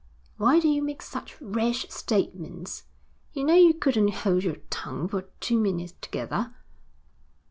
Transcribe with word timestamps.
'Why 0.37 0.59
do 0.59 0.67
you 0.67 0.81
make 0.81 1.03
such 1.03 1.39
rash 1.39 1.87
statements? 1.91 2.85
You 3.33 3.43
know 3.43 3.53
you 3.53 3.71
couldn't 3.75 4.11
hold 4.11 4.43
you 4.43 4.59
tongue 4.71 5.07
for 5.07 5.27
two 5.39 5.59
minutes 5.59 5.93
together.' 6.01 6.55